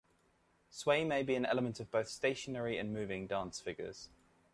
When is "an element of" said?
1.35-1.91